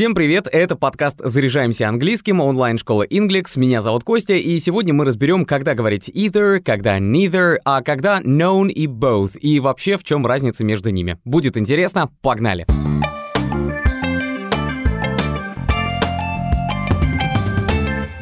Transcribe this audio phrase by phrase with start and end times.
[0.00, 3.58] Всем привет, это подкаст «Заряжаемся английским», онлайн-школа Inglix.
[3.58, 8.70] Меня зовут Костя, и сегодня мы разберем, когда говорить either, когда neither, а когда known
[8.70, 11.18] и both, и вообще в чем разница между ними.
[11.26, 12.64] Будет интересно, погнали!
[12.64, 12.89] Погнали!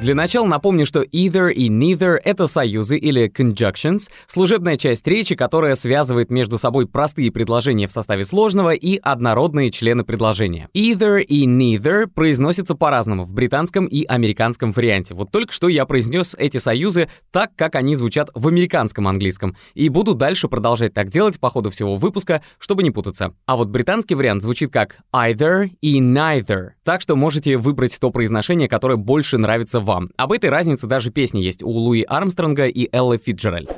[0.08, 5.74] Для начала напомню, что either и neither— это союзы или conjunctions, служебная часть речи, которая
[5.74, 10.70] связывает между собой простые предложения в составе сложного и однородные члены предложения.
[10.74, 15.12] Either и neither произносятся по-разному в британском и американском варианте.
[15.12, 19.90] Вот только что я произнес эти союзы так, как они звучат в американском английском, и
[19.90, 23.34] буду дальше продолжать так делать по ходу всего выпуска, чтобы не путаться.
[23.44, 28.70] А вот британский вариант звучит как either и neither, так что можете выбрать то произношение,
[28.70, 30.10] которое больше нравится вам вам.
[30.16, 33.70] Об этой разнице даже песни есть у Луи Армстронга и Эллы Фиджеральд.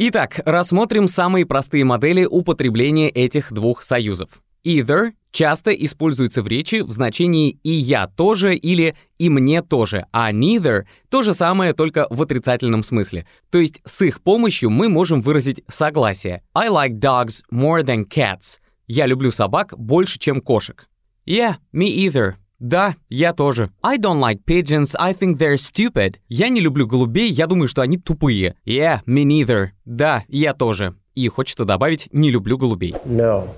[0.00, 4.42] Итак, рассмотрим самые простые модели употребления этих двух союзов.
[4.64, 10.32] Either часто используется в речи в значении «и я тоже» или «и мне тоже», а
[10.32, 13.26] neither— то же самое, только в отрицательном смысле.
[13.50, 16.42] То есть с их помощью мы можем выразить согласие.
[16.54, 18.58] I like dogs more than cats.
[18.86, 20.88] Я люблю собак больше, чем кошек.
[21.26, 22.34] Yeah, me either.
[22.58, 23.70] Да, я тоже.
[23.82, 26.16] I don't like pigeons, I think they're stupid.
[26.28, 28.56] Я не люблю голубей, я думаю, что они тупые.
[28.66, 29.68] Yeah, me neither.
[29.84, 30.96] Да, я тоже.
[31.14, 32.94] И хочется добавить «не люблю голубей».
[33.04, 33.48] No.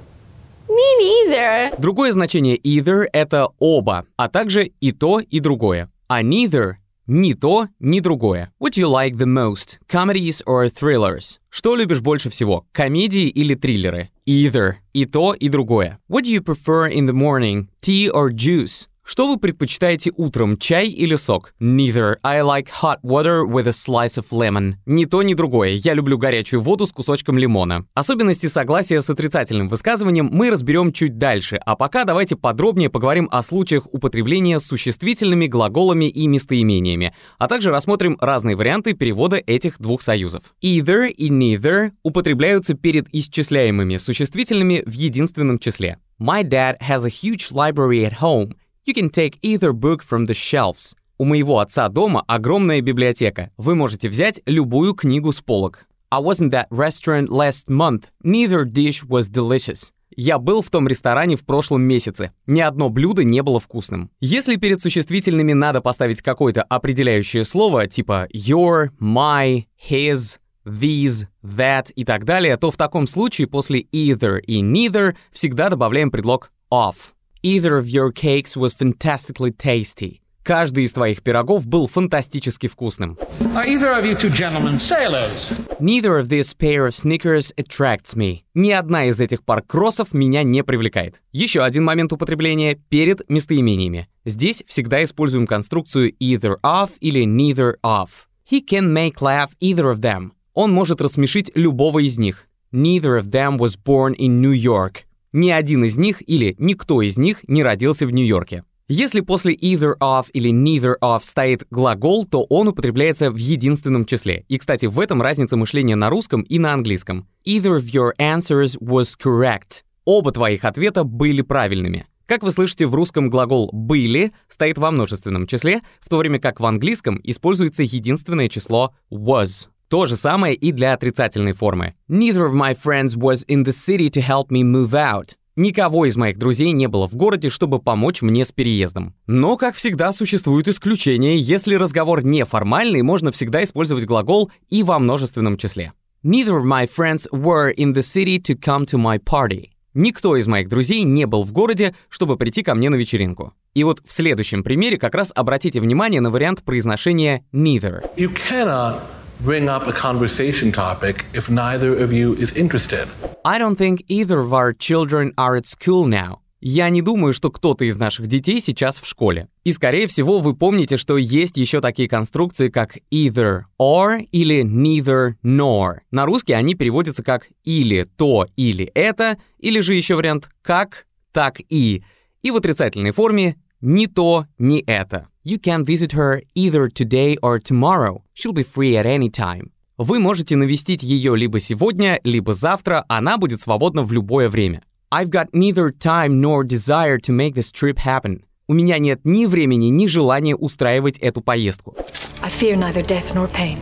[0.70, 1.74] Me neither.
[1.78, 5.90] Другое значение either— это оба, а также и то, и другое.
[6.08, 6.74] А neither—
[7.08, 8.52] ни то, ни другое.
[8.60, 9.80] What do you like the most?
[9.88, 11.38] Comedies or thrillers?
[11.48, 12.66] Что любишь больше всего?
[12.70, 14.10] Комедии или триллеры?
[14.28, 14.74] Either.
[14.92, 15.98] И то, и другое.
[16.08, 17.66] What do you prefer in the morning?
[17.80, 18.86] Tea or juice?
[19.10, 21.52] Что вы предпочитаете утром, чай или сок?
[21.60, 22.18] Neither.
[22.22, 24.74] I like hot water with a slice of lemon.
[24.86, 25.70] Ни то, ни другое.
[25.70, 27.86] Я люблю горячую воду с кусочком лимона.
[27.94, 33.42] Особенности согласия с отрицательным высказыванием мы разберем чуть дальше, а пока давайте подробнее поговорим о
[33.42, 40.54] случаях употребления существительными, глаголами и местоимениями, а также рассмотрим разные варианты перевода этих двух союзов.
[40.62, 45.98] Either и neither употребляются перед исчисляемыми существительными в единственном числе.
[46.20, 48.54] My dad has a huge library at home.
[48.86, 50.94] You can take either book from the shelves.
[51.18, 53.50] У моего отца дома огромная библиотека.
[53.58, 55.86] Вы можете взять любую книгу с полок.
[56.10, 58.04] I wasn't that restaurant last month.
[58.24, 59.92] Neither dish was delicious.
[60.16, 62.32] Я был в том ресторане в прошлом месяце.
[62.46, 64.10] Ни одно блюдо не было вкусным.
[64.18, 72.04] Если перед существительными надо поставить какое-то определяющее слово, типа your, my, his, these, that и
[72.04, 77.12] так далее, то в таком случае после either и neither всегда добавляем предлог of.
[77.42, 80.20] Either of your cakes was fantastically tasty.
[80.42, 83.16] Каждый из твоих пирогов был фантастически вкусным.
[83.54, 85.58] Are either of you two gentlemen sailors?
[85.80, 88.42] Neither of these pair of sneakers attracts me.
[88.54, 91.22] Ни одна из этих пар кроссов меня не привлекает.
[91.32, 94.08] Еще один момент употребления перед местоимениями.
[94.26, 98.26] Здесь всегда используем конструкцию either of или neither of.
[98.50, 100.32] He can make laugh either of them.
[100.52, 102.46] Он может рассмешить любого из них.
[102.70, 105.04] Neither of them was born in New York.
[105.32, 108.64] Ни один из них или никто из них не родился в Нью-Йорке.
[108.88, 114.44] Если после either of или neither of стоит глагол, то он употребляется в единственном числе.
[114.48, 117.28] И, кстати, в этом разница мышления на русском и на английском.
[117.46, 119.84] Either of your answers was correct.
[120.04, 122.06] Оба твоих ответа были правильными.
[122.26, 126.58] Как вы слышите, в русском глагол «были» стоит во множественном числе, в то время как
[126.58, 129.68] в английском используется единственное число was.
[129.90, 131.94] То же самое и для отрицательной формы.
[132.08, 135.34] Neither of my friends was in the city to help me move out.
[135.56, 139.16] Никого из моих друзей не было в городе, чтобы помочь мне с переездом.
[139.26, 141.36] Но, как всегда, существуют исключения.
[141.36, 145.92] Если разговор неформальный, можно всегда использовать глагол и во множественном числе.
[146.22, 149.70] Neither of my friends were in the city to come to my party.
[149.92, 153.54] Никто из моих друзей не был в городе, чтобы прийти ко мне на вечеринку.
[153.74, 158.04] И вот в следующем примере как раз обратите внимание на вариант произношения neither.
[158.16, 159.00] You cannot
[159.42, 163.08] bring up a conversation topic if neither of you is interested.
[163.44, 166.40] I don't think either of our children are at school now.
[166.62, 169.48] Я не думаю, что кто-то из наших детей сейчас в школе.
[169.64, 175.36] И, скорее всего, вы помните, что есть еще такие конструкции, как either or или neither
[175.42, 176.00] nor.
[176.10, 181.60] На русский они переводятся как или то, или это, или же еще вариант как, так
[181.70, 182.04] и.
[182.42, 185.29] И в отрицательной форме ни то, ни это.
[185.42, 188.24] You can visit her either today or tomorrow.
[188.34, 189.70] She'll be free at any time.
[189.96, 194.82] Вы можете навестить ее либо сегодня, либо завтра, она будет свободна в любое время.
[195.10, 198.42] I've got neither time nor desire to make this trip happen.
[198.68, 201.96] У меня нет ни времени, ни желания устраивать эту поездку.
[202.42, 203.78] I fear neither death nor pain.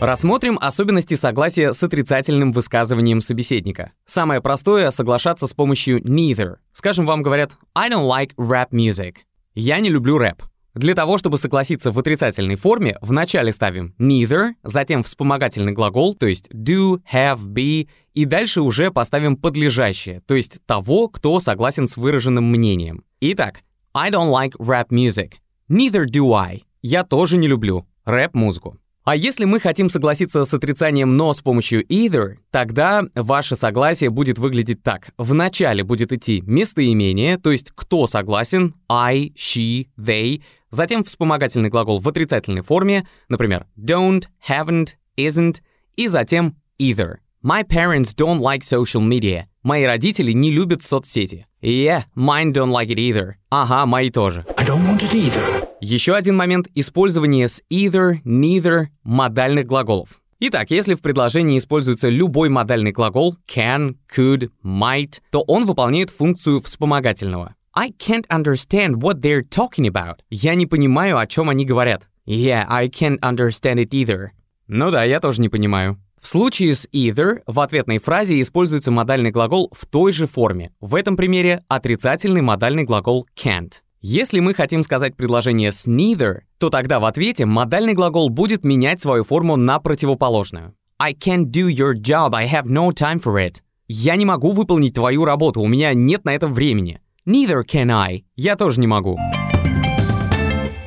[0.00, 3.92] Рассмотрим особенности согласия с отрицательным высказыванием собеседника.
[4.04, 6.56] Самое простое— соглашаться с помощью neither.
[6.72, 9.20] Скажем, вам говорят «I don't like rap music».
[9.58, 10.42] Я не люблю рэп.
[10.74, 16.50] Для того, чтобы согласиться в отрицательной форме, вначале ставим neither, затем вспомогательный глагол, то есть
[16.52, 22.44] do, have, be, и дальше уже поставим подлежащее, то есть того, кто согласен с выраженным
[22.44, 23.02] мнением.
[23.22, 23.62] Итак,
[23.94, 25.36] I don't like rap music.
[25.70, 26.64] Neither do I.
[26.82, 28.78] Я тоже не люблю рэп-музыку.
[29.06, 34.36] А если мы хотим согласиться с отрицанием «но» с помощью either, тогда ваше согласие будет
[34.36, 35.10] выглядеть так.
[35.16, 42.08] Вначале будет идти местоимение, то есть кто согласен, I, she, they, затем вспомогательный глагол в
[42.08, 45.58] отрицательной форме, например, don't, haven't, isn't,
[45.94, 47.18] и затем either.
[47.48, 49.46] My parents don't like social media.
[49.62, 51.46] Мои родители не любят соцсети.
[51.62, 53.34] Yeah, mine don't like it either.
[53.52, 54.44] Ага, мои тоже.
[54.56, 55.68] I don't want it either.
[55.80, 60.20] Еще один момент— использование с either, neither модальных глаголов.
[60.40, 66.60] Итак, если в предложении используется любой модальный глагол can, could, might, то он выполняет функцию
[66.60, 67.54] вспомогательного.
[67.74, 70.16] I can't understand what they're talking about.
[70.30, 72.08] Я не понимаю, о чем они говорят.
[72.26, 74.30] Yeah, I can't understand it either.
[74.66, 76.00] Ну да, я тоже не понимаю.
[76.20, 80.72] В случае с either в ответной фразе используется модальный глагол в той же форме.
[80.80, 83.72] В этом примере отрицательный модальный глагол can't.
[84.00, 89.00] Если мы хотим сказать предложение с neither, то тогда в ответе модальный глагол будет менять
[89.00, 90.74] свою форму на противоположную.
[90.98, 93.62] I can't do your job, I have no time for it.
[93.88, 97.00] Я не могу выполнить твою работу, у меня нет на это времени.
[97.26, 98.24] Neither can I.
[98.36, 99.18] Я тоже не могу.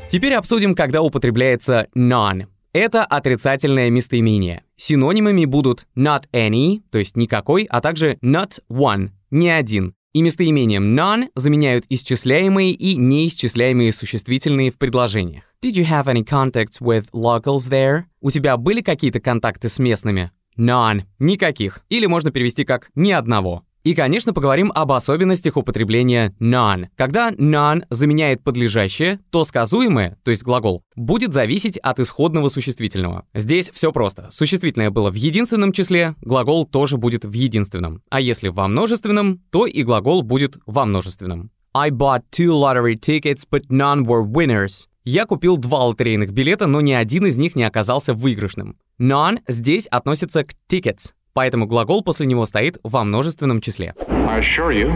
[0.09, 2.47] Теперь обсудим, когда употребляется none.
[2.71, 4.63] Это отрицательное местоимение.
[4.75, 9.95] Синонимами будут not any, то есть никакой, а также not one, не один.
[10.13, 15.43] И местоимением none заменяют исчисляемые и неисчисляемые существительные в предложениях.
[15.63, 18.03] Did you have any contacts with locals there?
[18.21, 20.31] У тебя были какие-то контакты с местными?
[20.57, 21.03] None.
[21.19, 21.83] Никаких.
[21.89, 23.63] Или можно перевести как «ни одного».
[23.89, 26.89] И, конечно, поговорим об особенностях употребления none.
[26.95, 33.25] Когда none заменяет подлежащее, то сказуемое, то есть глагол, будет зависеть от исходного существительного.
[33.33, 34.27] Здесь все просто.
[34.29, 38.03] Существительное было в единственном числе, глагол тоже будет в единственном.
[38.11, 41.49] А если во множественном, то и глагол будет во множественном.
[41.73, 44.85] I bought two lottery tickets, but none were winners.
[45.03, 48.77] Я купил два лотерейных билета, но ни один из них не оказался выигрышным.
[48.99, 53.93] None здесь относится к tickets, поэтому глагол после него стоит во множественном числе.
[53.99, 54.91] You.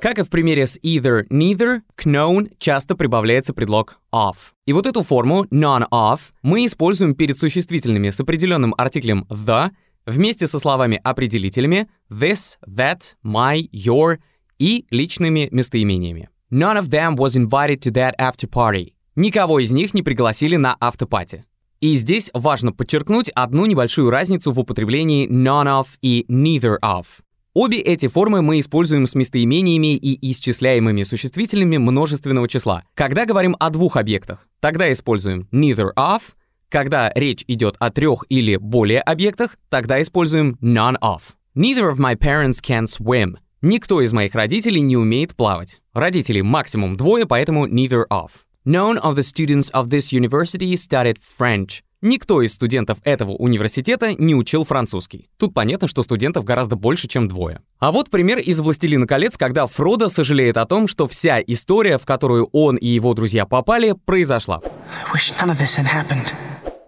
[0.00, 4.52] Как и в примере с either, neither, к known часто прибавляется предлог of.
[4.66, 9.70] И вот эту форму none of мы используем перед существительными с определенным артиклем the
[10.06, 14.18] вместе со словами-определителями this, that, my, your
[14.58, 16.28] и личными местоимениями.
[16.50, 18.94] None of them was invited to that after party.
[19.16, 21.44] Никого из них не пригласили на автопати.
[21.82, 27.06] И здесь важно подчеркнуть одну небольшую разницу в употреблении none of и neither of.
[27.54, 32.84] Обе эти формы мы используем с местоимениями и исчисляемыми существительными множественного числа.
[32.94, 36.22] Когда говорим о двух объектах, тогда используем neither of,
[36.68, 41.34] когда речь идет о трех или более объектах, тогда используем none of.
[41.56, 43.38] Neither of my parents can swim.
[43.60, 45.82] Никто из моих родителей не умеет плавать.
[45.94, 48.30] Родителей максимум двое, поэтому neither of.
[48.64, 51.82] None of the students of this university studied French.
[52.00, 55.28] Никто из студентов этого университета не учил французский.
[55.36, 57.60] Тут понятно, что студентов гораздо больше, чем двое.
[57.80, 62.06] А вот пример из «Властелина колец», когда Фродо сожалеет о том, что вся история, в
[62.06, 64.60] которую он и его друзья попали, произошла.
[64.64, 66.32] I wish none of this had happened.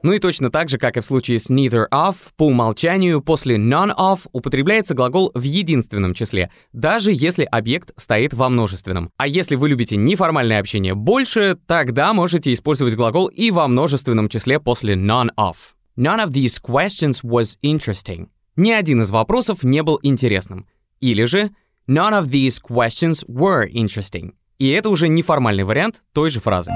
[0.04, 3.56] Ну и точно так же, как и в случае с neither of, по умолчанию после
[3.56, 9.08] none of употребляется глагол в единственном числе, даже если объект стоит во множественном.
[9.16, 14.60] А если вы любите неформальное общение больше, тогда можете использовать глагол и во множественном числе
[14.60, 15.56] после none of.
[15.96, 18.28] None of these questions was interesting.
[18.56, 20.66] Ни один из вопросов не был интересным.
[21.00, 21.50] Или же
[21.86, 24.32] None of these questions were interesting.
[24.58, 26.72] И это уже неформальный вариант той же фразы.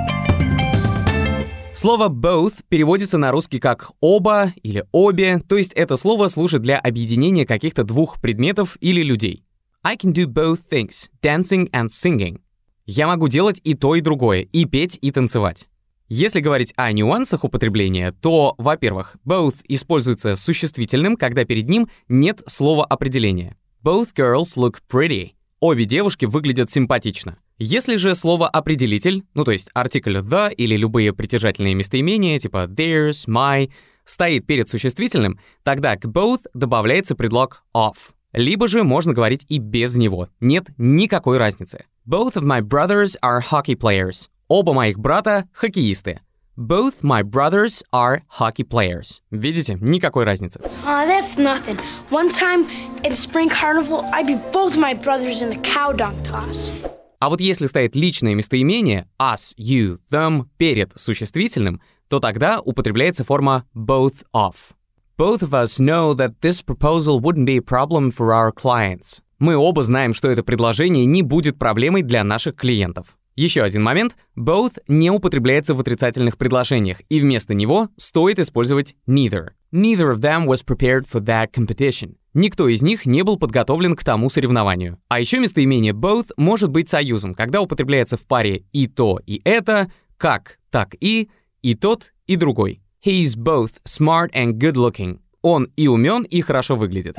[1.81, 6.77] Слово both переводится на русский как оба или обе, то есть это слово служит для
[6.77, 9.45] объединения каких-то двух предметов или людей.
[9.85, 12.41] I can do both things, dancing and singing.
[12.85, 15.69] Я могу делать и то, и другое, и петь, и танцевать.
[16.09, 22.85] Если говорить о нюансах употребления, то, во-первых, both используется существительным, когда перед ним нет слова
[22.85, 23.57] определения.
[23.85, 25.38] Both girls look pretty.
[25.61, 27.37] Обе девушки выглядят симпатично.
[27.59, 33.27] Если же слово определитель, ну то есть артикль the или любые притяжательные местоимения типа theirs,
[33.27, 33.69] my,
[34.05, 37.97] стоит перед существительным, тогда к both добавляется предлог of.
[38.33, 40.29] Либо же можно говорить и без него.
[40.39, 41.87] Нет никакой разницы.
[42.07, 44.29] Both of my brothers are hockey players.
[44.47, 46.21] Оба моих брата— хоккеисты.
[46.61, 49.21] Both my brothers are hockey players.
[49.31, 50.61] Видите, никакой разницы.
[50.85, 51.79] Aw, that's nothing.
[52.11, 52.67] One time
[53.05, 56.73] in spring carnival, I beat both my brothers in the cow dung toss.
[57.21, 63.65] А вот если стоит личное местоимение us, you, them перед существительным, то тогда употребляется форма
[63.73, 64.73] both of.
[65.17, 69.23] Both of us know that this proposal wouldn't be a problem for our clients.
[69.39, 73.17] Мы оба знаем, что это предложение не будет проблемой для наших клиентов.
[73.39, 74.17] Еще один момент.
[74.37, 79.51] Both не употребляется в отрицательных предложениях, и вместо него стоит использовать neither.
[79.71, 82.17] Neither of them was prepared for that competition.
[82.35, 84.99] Никто из них не был подготовлен к тому соревнованию.
[85.07, 89.93] А еще местоимение both может быть союзом, когда употребляется в паре и то, и это,
[90.17, 91.31] как, так и,
[91.63, 92.81] и тот, и другой.
[93.07, 95.21] He is both smart and good looking.
[95.43, 97.15] Он и умен, и хорошо выглядит.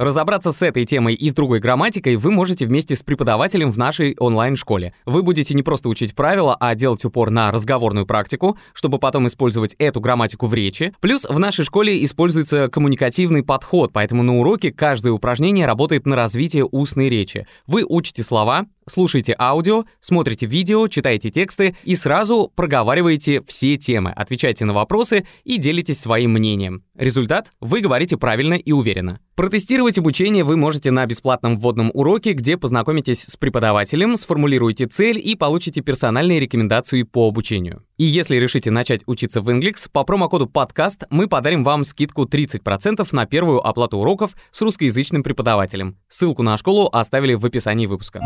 [0.00, 4.16] Разобраться с этой темой и с другой грамматикой вы можете вместе с преподавателем в нашей
[4.18, 4.94] онлайн-школе.
[5.04, 9.76] Вы будете не просто учить правила, а делать упор на разговорную практику, чтобы потом использовать
[9.78, 10.94] эту грамматику в речи.
[11.00, 16.64] Плюс в нашей школе используется коммуникативный подход, поэтому на уроке каждое упражнение работает на развитие
[16.64, 17.46] устной речи.
[17.66, 24.64] Вы учите слова, слушаете аудио, смотрите видео, читаете тексты и сразу проговариваете все темы, отвечаете
[24.64, 26.84] на вопросы и делитесь своим мнением.
[26.96, 29.20] Результат— вы говорите правильно и уверенно.
[29.36, 35.34] Протестировать обучение вы можете на бесплатном вводном уроке, где познакомитесь с преподавателем, сформулируете цель и
[35.34, 37.82] получите персональные рекомендации по обучению.
[37.96, 43.06] И если решите начать учиться в Inglix, по промокоду подкаст мы подарим вам скидку 30%
[43.12, 45.96] на первую оплату уроков с русскоязычным преподавателем.
[46.08, 48.20] Ссылку на школу оставили в описании выпуска.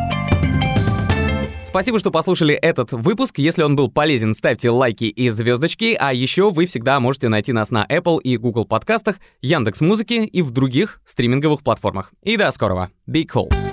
[1.74, 3.38] Спасибо, что послушали этот выпуск.
[3.38, 5.96] Если он был полезен, ставьте лайки и звездочки.
[5.98, 10.40] А еще вы всегда можете найти нас на Apple и Google подкастах, Яндекс Музыки и
[10.42, 12.12] в других стриминговых платформах.
[12.22, 12.92] И до скорого.
[13.10, 13.63] Be cool.